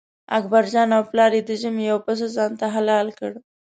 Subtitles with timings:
[0.37, 3.31] اکبرجان او پلار یې د ژمي یو پسه ځانته حلال کړ.